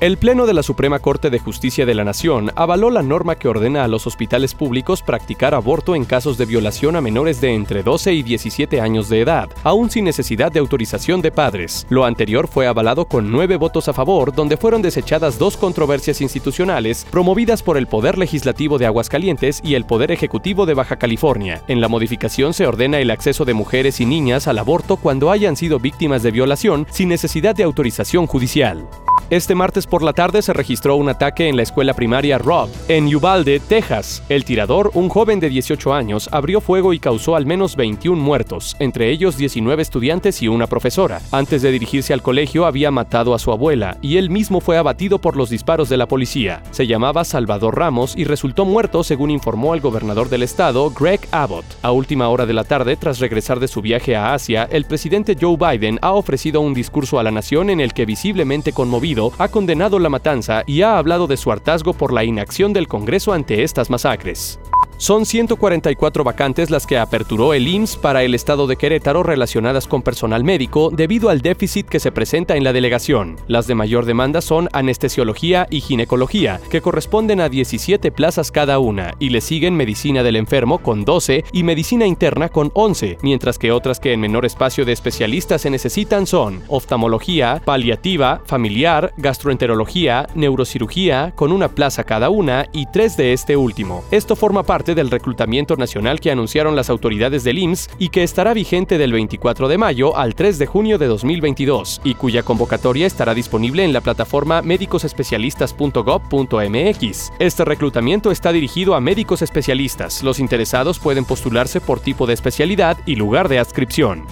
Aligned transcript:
El 0.00 0.16
Pleno 0.16 0.46
de 0.46 0.54
la 0.54 0.62
Suprema 0.62 0.98
Corte 0.98 1.28
de 1.28 1.38
Justicia 1.38 1.84
de 1.84 1.94
la 1.94 2.04
Nación 2.04 2.52
avaló 2.56 2.88
la 2.88 3.02
norma 3.02 3.34
que 3.34 3.48
ordena 3.48 3.84
a 3.84 3.88
los 3.88 4.06
hospitales 4.06 4.54
públicos 4.54 5.02
practicar 5.02 5.54
aborto 5.54 5.94
en 5.94 6.06
casos 6.06 6.38
de 6.38 6.46
violación 6.46 6.96
a 6.96 7.02
menores 7.02 7.42
de 7.42 7.52
entre 7.52 7.82
12 7.82 8.14
y 8.14 8.22
17 8.22 8.80
años 8.80 9.10
de 9.10 9.20
edad, 9.20 9.50
aún 9.62 9.90
sin 9.90 10.06
necesidad 10.06 10.50
de 10.50 10.58
autorización 10.58 11.20
de 11.20 11.30
padres. 11.30 11.86
Lo 11.90 12.06
anterior 12.06 12.48
fue 12.48 12.66
avalado 12.66 13.04
con 13.04 13.30
nueve 13.30 13.58
votos 13.58 13.88
a 13.88 13.92
favor, 13.92 14.34
donde 14.34 14.56
fueron 14.56 14.80
desechadas 14.80 15.38
dos 15.38 15.58
controversias 15.58 16.22
institucionales 16.22 17.06
promovidas 17.10 17.62
por 17.62 17.76
el 17.76 17.86
Poder 17.86 18.16
Legislativo 18.16 18.78
de 18.78 18.86
Aguascalientes 18.86 19.60
y 19.62 19.74
el 19.74 19.84
Poder 19.84 20.12
Ejecutivo 20.12 20.64
de 20.64 20.72
Baja 20.72 20.96
California. 20.96 21.62
En 21.68 21.82
la 21.82 21.88
modificación 21.88 22.54
se 22.54 22.66
ordena 22.66 23.00
el 23.00 23.10
acceso 23.10 23.44
de 23.44 23.52
mujeres 23.52 24.00
y 24.00 24.06
niñas 24.06 24.48
al 24.48 24.60
aborto 24.60 24.96
cuando 24.96 25.30
hayan 25.30 25.56
sido 25.56 25.78
víctimas 25.78 26.22
de 26.22 26.30
violación 26.30 26.86
sin 26.90 27.10
necesidad 27.10 27.54
de 27.54 27.64
autorización 27.64 28.26
judicial. 28.26 28.88
Este 29.30 29.54
martes 29.54 29.86
por 29.86 30.02
la 30.02 30.12
tarde 30.12 30.42
se 30.42 30.52
registró 30.52 30.96
un 30.96 31.08
ataque 31.08 31.48
en 31.48 31.54
la 31.54 31.62
escuela 31.62 31.94
primaria 31.94 32.36
Rob, 32.36 32.68
en 32.88 33.14
Uvalde, 33.14 33.60
Texas. 33.60 34.24
El 34.28 34.44
tirador, 34.44 34.90
un 34.94 35.08
joven 35.08 35.38
de 35.38 35.48
18 35.48 35.94
años, 35.94 36.28
abrió 36.32 36.60
fuego 36.60 36.92
y 36.92 36.98
causó 36.98 37.36
al 37.36 37.46
menos 37.46 37.76
21 37.76 38.20
muertos, 38.20 38.74
entre 38.80 39.08
ellos 39.08 39.36
19 39.36 39.82
estudiantes 39.82 40.42
y 40.42 40.48
una 40.48 40.66
profesora. 40.66 41.20
Antes 41.30 41.62
de 41.62 41.70
dirigirse 41.70 42.12
al 42.12 42.22
colegio 42.22 42.66
había 42.66 42.90
matado 42.90 43.32
a 43.32 43.38
su 43.38 43.52
abuela 43.52 43.98
y 44.02 44.16
él 44.16 44.30
mismo 44.30 44.60
fue 44.60 44.76
abatido 44.76 45.20
por 45.20 45.36
los 45.36 45.48
disparos 45.48 45.88
de 45.88 45.96
la 45.96 46.08
policía. 46.08 46.64
Se 46.72 46.88
llamaba 46.88 47.22
Salvador 47.22 47.78
Ramos 47.78 48.16
y 48.16 48.24
resultó 48.24 48.64
muerto 48.64 49.04
según 49.04 49.30
informó 49.30 49.76
el 49.76 49.80
gobernador 49.80 50.28
del 50.28 50.42
estado, 50.42 50.90
Greg 50.90 51.20
Abbott. 51.30 51.66
A 51.82 51.92
última 51.92 52.28
hora 52.30 52.46
de 52.46 52.54
la 52.54 52.64
tarde, 52.64 52.96
tras 52.96 53.20
regresar 53.20 53.60
de 53.60 53.68
su 53.68 53.80
viaje 53.80 54.16
a 54.16 54.34
Asia, 54.34 54.68
el 54.72 54.86
presidente 54.86 55.36
Joe 55.40 55.56
Biden 55.56 56.00
ha 56.02 56.14
ofrecido 56.14 56.60
un 56.62 56.74
discurso 56.74 57.20
a 57.20 57.22
la 57.22 57.30
nación 57.30 57.70
en 57.70 57.78
el 57.78 57.92
que 57.94 58.06
visiblemente 58.06 58.72
conmovido 58.72 59.19
ha 59.38 59.48
condenado 59.48 59.98
la 59.98 60.08
matanza 60.08 60.62
y 60.66 60.82
ha 60.82 60.96
hablado 60.96 61.26
de 61.26 61.36
su 61.36 61.52
hartazgo 61.52 61.92
por 61.92 62.12
la 62.12 62.24
inacción 62.24 62.72
del 62.72 62.88
Congreso 62.88 63.32
ante 63.32 63.62
estas 63.62 63.90
masacres. 63.90 64.58
Son 65.00 65.24
144 65.24 66.24
vacantes 66.24 66.68
las 66.68 66.86
que 66.86 66.98
aperturó 66.98 67.54
el 67.54 67.66
IMSS 67.66 67.96
para 67.96 68.22
el 68.22 68.34
estado 68.34 68.66
de 68.66 68.76
Querétaro 68.76 69.22
relacionadas 69.22 69.86
con 69.86 70.02
personal 70.02 70.44
médico 70.44 70.90
debido 70.92 71.30
al 71.30 71.40
déficit 71.40 71.88
que 71.88 71.98
se 71.98 72.12
presenta 72.12 72.54
en 72.54 72.64
la 72.64 72.74
delegación. 72.74 73.36
Las 73.48 73.66
de 73.66 73.74
mayor 73.74 74.04
demanda 74.04 74.42
son 74.42 74.68
anestesiología 74.74 75.66
y 75.70 75.80
ginecología, 75.80 76.60
que 76.68 76.82
corresponden 76.82 77.40
a 77.40 77.48
17 77.48 78.12
plazas 78.12 78.50
cada 78.50 78.78
una, 78.78 79.14
y 79.18 79.30
le 79.30 79.40
siguen 79.40 79.74
medicina 79.74 80.22
del 80.22 80.36
enfermo 80.36 80.80
con 80.80 81.06
12 81.06 81.46
y 81.50 81.62
medicina 81.62 82.04
interna 82.04 82.50
con 82.50 82.70
11, 82.74 83.16
mientras 83.22 83.58
que 83.58 83.72
otras 83.72 84.00
que 84.00 84.12
en 84.12 84.20
menor 84.20 84.44
espacio 84.44 84.84
de 84.84 84.92
especialistas 84.92 85.62
se 85.62 85.70
necesitan 85.70 86.26
son 86.26 86.62
oftalmología, 86.68 87.62
paliativa, 87.64 88.42
familiar, 88.44 89.14
gastroenterología, 89.16 90.26
neurocirugía, 90.34 91.32
con 91.36 91.52
una 91.52 91.68
plaza 91.68 92.04
cada 92.04 92.28
una 92.28 92.66
y 92.74 92.84
tres 92.92 93.16
de 93.16 93.32
este 93.32 93.56
último. 93.56 94.04
Esto 94.10 94.36
forma 94.36 94.62
parte 94.62 94.89
del 94.94 95.10
reclutamiento 95.10 95.76
nacional 95.76 96.20
que 96.20 96.30
anunciaron 96.30 96.76
las 96.76 96.90
autoridades 96.90 97.44
del 97.44 97.58
IMSS 97.58 97.90
y 97.98 98.10
que 98.10 98.22
estará 98.22 98.54
vigente 98.54 98.98
del 98.98 99.12
24 99.12 99.68
de 99.68 99.78
mayo 99.78 100.16
al 100.16 100.34
3 100.34 100.58
de 100.58 100.66
junio 100.66 100.98
de 100.98 101.06
2022 101.06 102.00
y 102.04 102.14
cuya 102.14 102.42
convocatoria 102.42 103.06
estará 103.06 103.34
disponible 103.34 103.84
en 103.84 103.92
la 103.92 104.00
plataforma 104.00 104.62
médicosespecialistas.gov.mx. 104.62 107.32
Este 107.38 107.64
reclutamiento 107.64 108.30
está 108.30 108.52
dirigido 108.52 108.94
a 108.94 109.00
médicos 109.00 109.42
especialistas. 109.42 110.22
Los 110.22 110.38
interesados 110.38 110.98
pueden 110.98 111.24
postularse 111.24 111.80
por 111.80 112.00
tipo 112.00 112.26
de 112.26 112.34
especialidad 112.34 112.98
y 113.06 113.16
lugar 113.16 113.48
de 113.48 113.58
adscripción. 113.58 114.26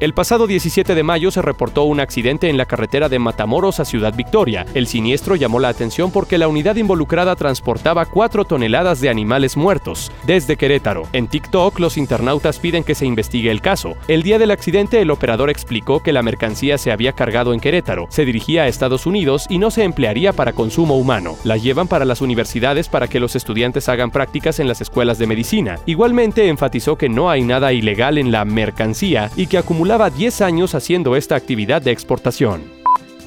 El 0.00 0.14
pasado 0.14 0.46
17 0.46 0.94
de 0.94 1.02
mayo 1.02 1.30
se 1.30 1.42
reportó 1.42 1.82
un 1.82 2.00
accidente 2.00 2.48
en 2.48 2.56
la 2.56 2.64
carretera 2.64 3.10
de 3.10 3.18
Matamoros 3.18 3.80
a 3.80 3.84
Ciudad 3.84 4.14
Victoria. 4.16 4.64
El 4.72 4.86
siniestro 4.86 5.36
llamó 5.36 5.60
la 5.60 5.68
atención 5.68 6.10
porque 6.10 6.38
la 6.38 6.48
unidad 6.48 6.76
involucrada 6.76 7.36
transportaba 7.36 8.06
4 8.06 8.46
toneladas 8.46 9.02
de 9.02 9.10
animales 9.10 9.58
muertos 9.58 10.10
desde 10.26 10.56
Querétaro. 10.56 11.02
En 11.12 11.28
TikTok, 11.28 11.78
los 11.78 11.98
internautas 11.98 12.58
piden 12.60 12.82
que 12.82 12.94
se 12.94 13.04
investigue 13.04 13.50
el 13.50 13.60
caso. 13.60 13.94
El 14.08 14.22
día 14.22 14.38
del 14.38 14.52
accidente, 14.52 15.02
el 15.02 15.10
operador 15.10 15.50
explicó 15.50 16.02
que 16.02 16.14
la 16.14 16.22
mercancía 16.22 16.78
se 16.78 16.92
había 16.92 17.12
cargado 17.12 17.52
en 17.52 17.60
Querétaro, 17.60 18.06
se 18.08 18.24
dirigía 18.24 18.62
a 18.62 18.68
Estados 18.68 19.04
Unidos 19.04 19.44
y 19.50 19.58
no 19.58 19.70
se 19.70 19.84
emplearía 19.84 20.32
para 20.32 20.54
consumo 20.54 20.96
humano. 20.96 21.36
La 21.44 21.58
llevan 21.58 21.88
para 21.88 22.06
las 22.06 22.22
universidades 22.22 22.88
para 22.88 23.06
que 23.06 23.20
los 23.20 23.36
estudiantes 23.36 23.90
hagan 23.90 24.10
prácticas 24.10 24.60
en 24.60 24.68
las 24.68 24.80
escuelas 24.80 25.18
de 25.18 25.26
medicina. 25.26 25.78
Igualmente 25.84 26.48
enfatizó 26.48 26.96
que 26.96 27.10
no 27.10 27.28
hay 27.28 27.42
nada 27.42 27.74
ilegal 27.74 28.16
en 28.16 28.32
la 28.32 28.46
mercancía 28.46 29.30
y 29.36 29.46
que 29.46 29.58
acumula 29.58 29.89
Llevaba 29.90 30.08
10 30.08 30.42
años 30.42 30.76
haciendo 30.76 31.16
esta 31.16 31.34
actividad 31.34 31.82
de 31.82 31.90
exportación. 31.90 32.79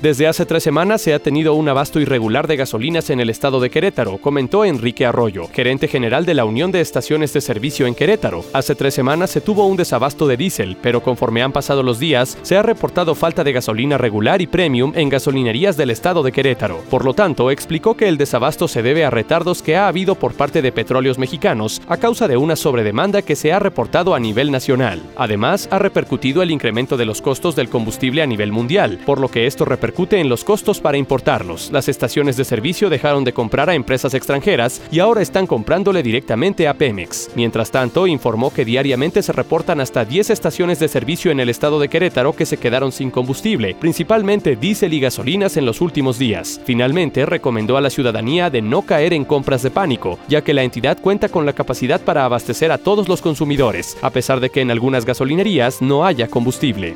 Desde 0.03 0.27
hace 0.27 0.45
tres 0.45 0.63
semanas 0.63 1.01
se 1.01 1.13
ha 1.13 1.19
tenido 1.19 1.53
un 1.53 1.69
abasto 1.69 1.97
irregular 1.97 2.45
de 2.45 2.57
gasolinas 2.57 3.09
en 3.09 3.21
el 3.21 3.29
estado 3.29 3.61
de 3.61 3.69
Querétaro, 3.69 4.17
comentó 4.17 4.65
Enrique 4.65 5.05
Arroyo, 5.05 5.47
gerente 5.47 5.87
general 5.87 6.25
de 6.25 6.33
la 6.33 6.43
Unión 6.43 6.73
de 6.73 6.81
Estaciones 6.81 7.31
de 7.31 7.39
Servicio 7.39 7.87
en 7.87 7.95
Querétaro. 7.95 8.43
Hace 8.51 8.75
tres 8.75 8.93
semanas 8.93 9.29
se 9.29 9.39
tuvo 9.39 9.65
un 9.65 9.77
desabasto 9.77 10.27
de 10.27 10.35
diésel, 10.35 10.75
pero 10.81 11.01
conforme 11.01 11.41
han 11.41 11.53
pasado 11.53 11.83
los 11.83 11.99
días, 11.99 12.37
se 12.41 12.57
ha 12.57 12.63
reportado 12.63 13.15
falta 13.15 13.45
de 13.45 13.53
gasolina 13.53 13.97
regular 13.97 14.41
y 14.41 14.47
premium 14.47 14.91
en 14.93 15.07
gasolinerías 15.07 15.77
del 15.77 15.91
estado 15.91 16.21
de 16.21 16.33
Querétaro. 16.33 16.81
Por 16.89 17.05
lo 17.05 17.13
tanto, 17.13 17.49
explicó 17.49 17.95
que 17.95 18.09
el 18.09 18.17
desabasto 18.17 18.67
se 18.67 18.81
debe 18.81 19.05
a 19.05 19.09
retardos 19.09 19.61
que 19.61 19.77
ha 19.77 19.87
habido 19.87 20.15
por 20.15 20.33
parte 20.33 20.61
de 20.61 20.73
petróleos 20.73 21.17
mexicanos 21.17 21.81
a 21.87 21.95
causa 21.95 22.27
de 22.27 22.35
una 22.35 22.57
sobredemanda 22.57 23.21
que 23.21 23.37
se 23.37 23.53
ha 23.53 23.59
reportado 23.59 24.15
a 24.15 24.19
nivel 24.19 24.51
nacional. 24.51 25.01
Además, 25.15 25.69
ha 25.71 25.79
repercutido 25.79 26.43
el 26.43 26.51
incremento 26.51 26.97
de 26.97 27.05
los 27.05 27.21
costos 27.21 27.55
del 27.55 27.69
combustible 27.69 28.21
a 28.21 28.27
nivel 28.27 28.51
mundial, 28.51 28.99
por 29.05 29.21
lo 29.21 29.29
que 29.29 29.47
esto 29.47 29.63
repercute 29.93 30.19
en 30.19 30.27
los 30.27 30.43
costos 30.43 30.81
para 30.81 30.97
importarlos. 30.97 31.69
Las 31.71 31.87
estaciones 31.87 32.35
de 32.35 32.45
servicio 32.45 32.89
dejaron 32.89 33.23
de 33.23 33.31
comprar 33.31 33.69
a 33.69 33.75
empresas 33.75 34.15
extranjeras 34.15 34.81
y 34.91 34.97
ahora 34.97 35.21
están 35.21 35.45
comprándole 35.45 36.01
directamente 36.01 36.67
a 36.67 36.73
Pemex. 36.73 37.29
Mientras 37.35 37.69
tanto, 37.69 38.07
informó 38.07 38.51
que 38.51 38.65
diariamente 38.65 39.21
se 39.21 39.31
reportan 39.33 39.79
hasta 39.81 40.03
10 40.03 40.31
estaciones 40.31 40.79
de 40.79 40.87
servicio 40.87 41.29
en 41.29 41.39
el 41.39 41.49
estado 41.49 41.79
de 41.79 41.89
Querétaro 41.89 42.33
que 42.33 42.47
se 42.47 42.57
quedaron 42.57 42.91
sin 42.91 43.11
combustible, 43.11 43.75
principalmente 43.79 44.55
diésel 44.55 44.93
y 44.93 44.99
gasolinas 44.99 45.57
en 45.57 45.65
los 45.67 45.79
últimos 45.79 46.17
días. 46.17 46.59
Finalmente, 46.65 47.27
recomendó 47.27 47.77
a 47.77 47.81
la 47.81 47.91
ciudadanía 47.91 48.49
de 48.49 48.63
no 48.63 48.81
caer 48.81 49.13
en 49.13 49.25
compras 49.25 49.61
de 49.61 49.69
pánico, 49.69 50.17
ya 50.27 50.43
que 50.43 50.55
la 50.55 50.63
entidad 50.63 50.99
cuenta 50.99 51.29
con 51.29 51.45
la 51.45 51.53
capacidad 51.53 52.01
para 52.01 52.25
abastecer 52.25 52.71
a 52.71 52.79
todos 52.79 53.07
los 53.07 53.21
consumidores, 53.21 53.95
a 54.01 54.09
pesar 54.09 54.39
de 54.39 54.49
que 54.49 54.61
en 54.61 54.71
algunas 54.71 55.05
gasolinerías 55.05 55.83
no 55.83 56.03
haya 56.03 56.27
combustible. 56.29 56.95